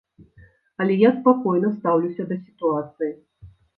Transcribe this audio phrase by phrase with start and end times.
[0.85, 3.11] Але я спакойна стаўлюся да сітуацыі.